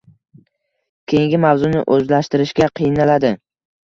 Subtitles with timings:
[1.11, 3.33] –keyingi mavzuni o‘zlashtirishga qiynaladi